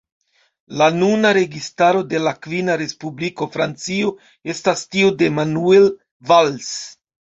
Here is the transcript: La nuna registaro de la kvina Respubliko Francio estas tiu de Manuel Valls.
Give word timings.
La 0.81 0.87
nuna 0.95 1.33
registaro 1.39 2.01
de 2.15 2.23
la 2.29 2.33
kvina 2.47 2.79
Respubliko 2.85 3.51
Francio 3.59 4.17
estas 4.57 4.87
tiu 4.93 5.17
de 5.25 5.33
Manuel 5.41 5.91
Valls. 6.37 6.79